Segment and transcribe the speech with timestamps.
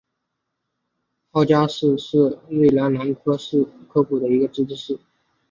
[1.29, 4.99] 赫加奈斯市是瑞典南部斯科讷省的一个自治市。